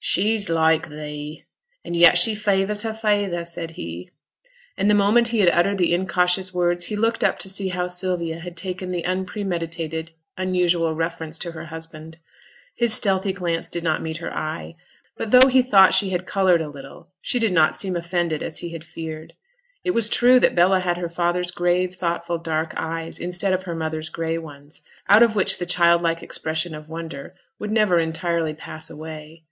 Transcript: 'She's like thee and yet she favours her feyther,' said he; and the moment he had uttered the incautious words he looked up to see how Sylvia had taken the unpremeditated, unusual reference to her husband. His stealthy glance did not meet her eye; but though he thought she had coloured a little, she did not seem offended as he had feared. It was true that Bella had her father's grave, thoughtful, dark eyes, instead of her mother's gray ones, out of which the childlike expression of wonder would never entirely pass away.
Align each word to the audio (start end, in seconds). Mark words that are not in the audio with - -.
'She's 0.00 0.50
like 0.50 0.90
thee 0.90 1.46
and 1.82 1.96
yet 1.96 2.18
she 2.18 2.34
favours 2.34 2.82
her 2.82 2.92
feyther,' 2.92 3.46
said 3.46 3.70
he; 3.70 4.10
and 4.76 4.90
the 4.90 4.94
moment 4.94 5.28
he 5.28 5.38
had 5.38 5.48
uttered 5.48 5.78
the 5.78 5.94
incautious 5.94 6.52
words 6.52 6.84
he 6.84 6.94
looked 6.94 7.24
up 7.24 7.38
to 7.38 7.48
see 7.48 7.68
how 7.68 7.86
Sylvia 7.86 8.38
had 8.40 8.54
taken 8.54 8.90
the 8.90 9.02
unpremeditated, 9.06 10.10
unusual 10.36 10.94
reference 10.94 11.38
to 11.38 11.52
her 11.52 11.64
husband. 11.64 12.18
His 12.74 12.92
stealthy 12.92 13.32
glance 13.32 13.70
did 13.70 13.82
not 13.82 14.02
meet 14.02 14.18
her 14.18 14.30
eye; 14.30 14.76
but 15.16 15.30
though 15.30 15.48
he 15.48 15.62
thought 15.62 15.94
she 15.94 16.10
had 16.10 16.26
coloured 16.26 16.60
a 16.60 16.68
little, 16.68 17.08
she 17.22 17.38
did 17.38 17.54
not 17.54 17.74
seem 17.74 17.96
offended 17.96 18.42
as 18.42 18.58
he 18.58 18.72
had 18.74 18.84
feared. 18.84 19.32
It 19.84 19.92
was 19.92 20.10
true 20.10 20.38
that 20.40 20.54
Bella 20.54 20.80
had 20.80 20.98
her 20.98 21.08
father's 21.08 21.50
grave, 21.50 21.94
thoughtful, 21.94 22.36
dark 22.36 22.74
eyes, 22.76 23.18
instead 23.18 23.54
of 23.54 23.62
her 23.62 23.74
mother's 23.74 24.10
gray 24.10 24.36
ones, 24.36 24.82
out 25.08 25.22
of 25.22 25.34
which 25.34 25.56
the 25.56 25.64
childlike 25.64 26.22
expression 26.22 26.74
of 26.74 26.90
wonder 26.90 27.34
would 27.58 27.70
never 27.70 27.98
entirely 27.98 28.52
pass 28.52 28.90
away. 28.90 29.44